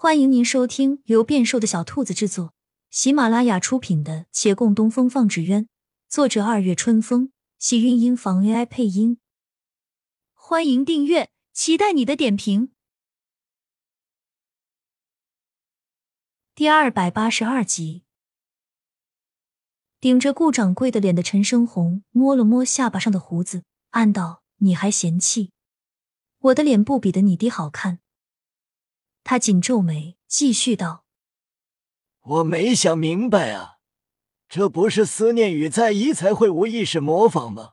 [0.00, 2.54] 欢迎您收听由变瘦的小兔子制作、
[2.88, 5.64] 喜马拉雅出品的《且共东风放纸鸢》，
[6.08, 9.18] 作者二月春风，喜韵音房 AI 配音。
[10.34, 12.70] 欢迎订阅，期待你的点评。
[16.54, 18.04] 第二百八十二集，
[19.98, 25.50] 顶着顾掌柜的脸的陈生红摸了摸下巴上的胡子，暗道：“你还嫌弃
[26.38, 27.98] 我的脸不比得你爹好看？”
[29.30, 31.04] 他紧皱眉，继续道
[32.24, 33.74] ：“我没想明白啊，
[34.48, 37.72] 这不是思念与在意才会无意识模仿吗？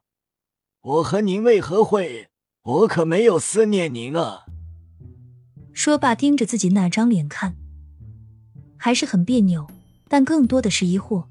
[0.82, 2.27] 我和您为何会？
[2.63, 4.44] 我可没有思念您啊！”
[5.72, 7.55] 说罢，盯着自己那张脸看，
[8.76, 9.66] 还是很别扭，
[10.10, 11.24] 但更多的是疑惑。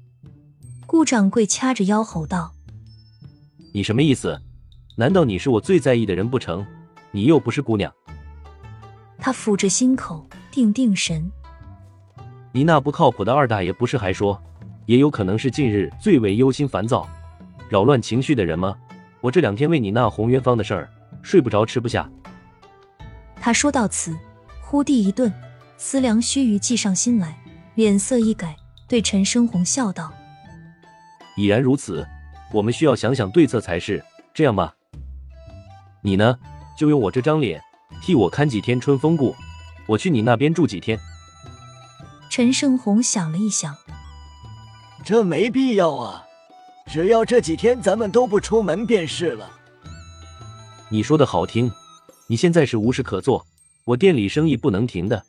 [0.87, 2.55] 顾掌柜掐着腰吼道
[3.75, 4.41] ：“你什么意思？
[4.97, 6.65] 难道你是我最在意的人不成？
[7.11, 7.93] 你又不是姑娘。”
[9.25, 11.31] 他抚着心口，定定神。
[12.51, 14.39] 你那不靠谱的二大爷不是还说，
[14.85, 17.09] 也有可能是近日最为忧心烦躁、
[17.67, 18.77] 扰乱情绪的人吗？
[19.21, 20.87] 我这两天为你那红元芳的事儿
[21.23, 22.07] 睡不着，吃不下。
[23.37, 24.15] 他说到此，
[24.61, 25.33] 忽地一顿，
[25.75, 27.35] 思量须臾，计上心来，
[27.73, 28.55] 脸色一改，
[28.87, 30.13] 对陈生红笑道
[31.35, 32.07] ：“已然如此，
[32.53, 34.05] 我们需要想想对策才是。
[34.35, 34.75] 这样吧，
[36.03, 36.37] 你呢，
[36.77, 37.59] 就用我这张脸。”
[38.01, 39.35] 替我看几天春风谷，
[39.87, 40.99] 我去你那边住几天。
[42.29, 43.75] 陈胜红想了一想，
[45.03, 46.23] 这没必要啊，
[46.91, 49.49] 只要这几天咱们都不出门便是了。
[50.89, 51.71] 你说的好听，
[52.27, 53.45] 你现在是无事可做，
[53.85, 55.23] 我店里生意不能停的。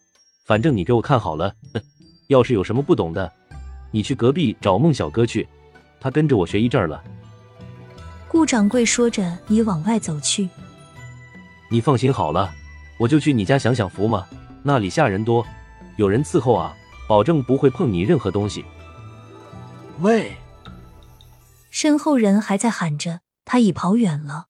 [0.45, 1.55] 反正你给我看好了，
[2.29, 3.33] 要是有什么不懂的，
[3.91, 5.47] 你去隔壁找孟小哥去，
[6.01, 7.03] 他跟着我学一阵了。
[8.29, 10.49] 顾掌柜说着，已往外走去。
[11.69, 12.55] 你放心好了，
[12.99, 14.27] 我就去你家享享福嘛。
[14.63, 15.47] 那里下人多，
[15.97, 16.77] 有人伺候啊，
[17.09, 18.65] 保证不会碰你任何东西。
[20.01, 20.37] 喂！
[21.71, 24.47] 身后人还在喊着，他已跑远了。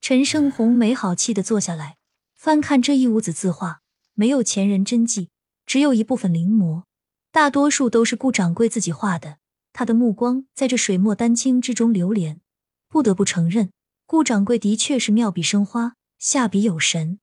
[0.00, 1.96] 陈胜红没好气的坐下来，
[2.34, 3.80] 翻看这一屋子字画，
[4.14, 5.30] 没有前人真迹，
[5.64, 6.82] 只有一部分临摹，
[7.30, 9.38] 大多数都是顾掌柜自己画的。
[9.72, 12.40] 他的目光在这水墨丹青之中流连，
[12.88, 13.70] 不得不承认。
[14.12, 17.18] 顾掌柜的确是妙笔生花，下笔有神。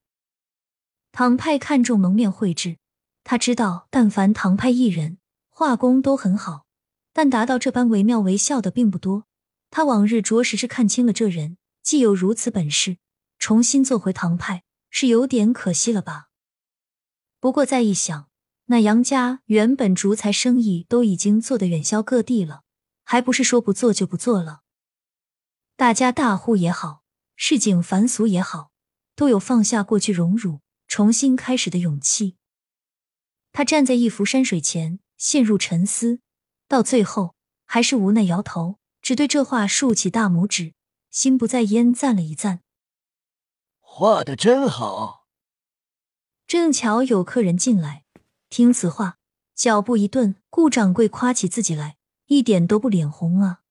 [1.11, 2.79] 唐派看重蒙面绘制，
[3.23, 5.19] 他知道，但凡唐派艺人
[5.49, 6.65] 画工都很好，
[7.13, 9.27] 但达到这般惟妙惟肖的并不多。
[9.69, 12.97] 他往日着实是看清了这人，既有如此本事，
[13.37, 16.29] 重新做回唐派是有点可惜了吧？
[17.39, 18.29] 不过再一想，
[18.65, 22.63] 那杨家原本竹材生意都已经做得远销各地了，
[23.03, 24.61] 还不是说不做就不做了？
[25.79, 27.03] 大家大户也好，
[27.37, 28.71] 市井凡俗也好，
[29.15, 30.59] 都有放下过去荣辱、
[30.89, 32.35] 重新开始的勇气。
[33.53, 36.19] 他站在一幅山水前，陷入沉思，
[36.67, 40.73] 到最后还是无奈摇头，只对这画竖起大拇指，
[41.11, 42.59] 心不在焉赞了一赞
[43.79, 45.27] ：“画的真好。”
[46.45, 48.03] 正巧有客人进来，
[48.49, 49.17] 听此话，
[49.55, 51.95] 脚步一顿，顾掌柜夸起自己来，
[52.25, 53.61] 一点都不脸红啊。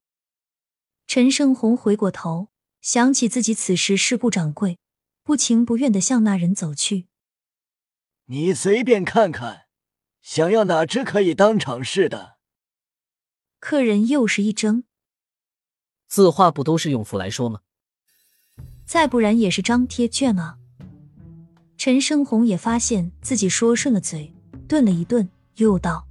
[1.09, 2.49] 陈胜红回过头，
[2.83, 4.79] 想起自己此时是顾掌柜，
[5.23, 7.07] 不情不愿的向那人走去。
[8.27, 9.63] 你随便看看，
[10.21, 12.37] 想要哪只可以当场试的？
[13.59, 14.85] 客人又是一怔。
[16.07, 17.61] 字画不都是用符来说吗？
[18.85, 20.59] 再不然也是张贴券啊。
[21.79, 24.35] 陈胜红也发现自己说顺了嘴，
[24.69, 25.27] 顿了一顿，
[25.57, 26.07] 又道：“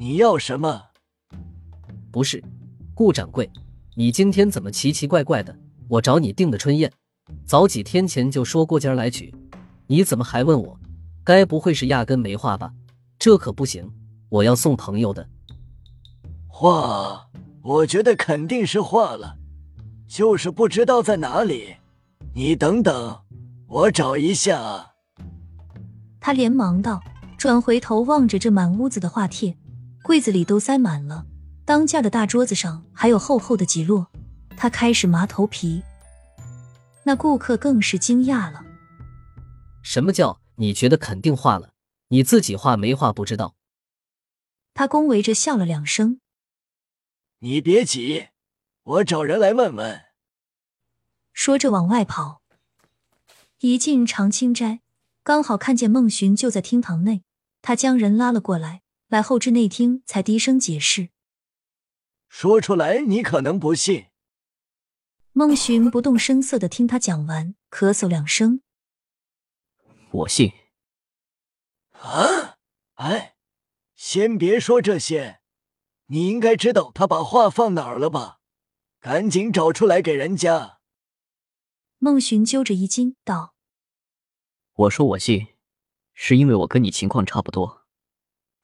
[0.00, 0.82] 你要什么？
[2.10, 2.42] 不是，
[2.94, 3.46] 顾掌柜。”
[3.98, 5.56] 你今天怎么奇奇怪怪的？
[5.88, 6.92] 我找你订的春宴，
[7.46, 9.34] 早几天前就说过今儿来取，
[9.86, 10.78] 你怎么还问我？
[11.24, 12.74] 该不会是压根没画吧？
[13.18, 13.90] 这可不行，
[14.28, 15.26] 我要送朋友的。
[16.46, 17.26] 画，
[17.62, 19.38] 我觉得肯定是画了，
[20.06, 21.76] 就是不知道在哪里。
[22.34, 23.18] 你等等，
[23.66, 24.92] 我找一下。
[26.20, 27.00] 他连忙道，
[27.38, 29.56] 转回头望着这满屋子的画帖，
[30.02, 31.24] 柜子里都塞满了。
[31.66, 34.06] 当架的大桌子上还有厚厚的几摞，
[34.56, 35.82] 他开始麻头皮。
[37.02, 38.64] 那顾客更是惊讶了
[39.82, 41.72] ：“什么叫你觉得肯定画了？
[42.08, 43.56] 你自己画没画不知道？”
[44.74, 46.20] 他恭维着笑了两声
[47.40, 48.28] ：“你别急，
[48.84, 50.02] 我找人来问问。”
[51.34, 52.42] 说着往外跑。
[53.58, 54.82] 一进长青斋，
[55.24, 57.24] 刚好看见孟寻就在厅堂内，
[57.60, 61.08] 他将人拉了过来，来后至内厅才低声解释。
[62.38, 64.08] 说出来你可能不信。
[65.32, 68.60] 孟寻不动声色的听他讲完，咳嗽两声。
[70.10, 70.52] 我信。
[71.92, 72.58] 啊！
[72.96, 73.36] 哎
[73.94, 75.40] 先别说这些，
[76.08, 78.40] 你应该知道他把画放哪儿了吧？
[79.00, 80.80] 赶紧找出来给人家。
[81.96, 83.54] 孟寻揪着衣襟道
[84.76, 85.46] ：“我说我信，
[86.12, 87.86] 是因为我跟你情况差不多。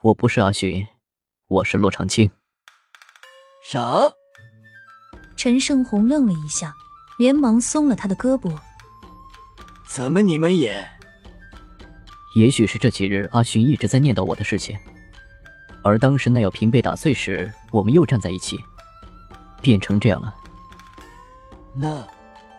[0.03, 0.87] 我不是阿寻，
[1.47, 2.31] 我是洛长青。”
[3.63, 4.13] 啥？
[5.37, 6.75] 陈胜红愣了一下，
[7.19, 8.53] 连忙松了他的胳膊。
[9.87, 10.89] 怎么你们也？
[12.35, 14.77] 也许是这几日阿寻一直在念叨我的事情，
[15.83, 18.59] 而当时那药瓶被打碎时，我们又站在一起，
[19.61, 20.35] 变成这样了。
[21.75, 22.07] 那，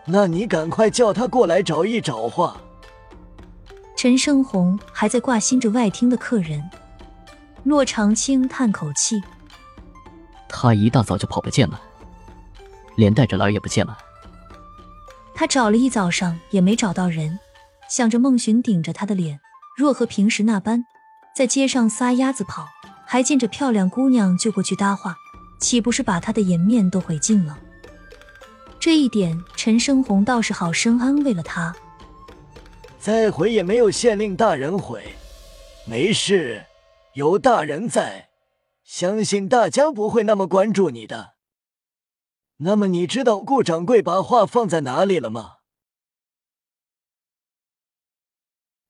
[0.06, 2.60] 那你赶快叫他过来找一找话。
[3.96, 6.62] 陈胜红还在挂心着外厅的客人。
[7.62, 9.22] 骆长青叹口气
[10.56, 11.80] ：“他一大早就跑不见了，
[12.94, 13.98] 连带着兰儿也不见了。
[15.34, 17.40] 他找了一早上也没找到人，
[17.90, 19.40] 想着孟寻顶着他的脸。”
[19.76, 20.84] 若和平时那般，
[21.34, 22.68] 在街上撒丫子跑，
[23.04, 25.16] 还见着漂亮姑娘就过去搭话，
[25.58, 27.58] 岂不是把他的颜面都毁尽了？
[28.78, 31.74] 这一点，陈生红倒是好生安慰了他。
[33.00, 35.02] 再毁也没有县令大人毁，
[35.84, 36.64] 没事，
[37.14, 38.28] 有大人在，
[38.84, 41.34] 相信大家不会那么关注你的。
[42.58, 45.56] 那么，你知道顾掌柜把画放在哪里了吗？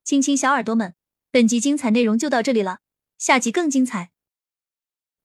[0.05, 0.95] 亲亲小耳朵们，
[1.31, 2.81] 本集精彩内容就到这里了，
[3.17, 4.13] 下集更精彩，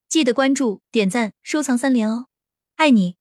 [0.08, 2.28] 记得关注、点赞、收藏三连哦，
[2.76, 3.19] 爱你！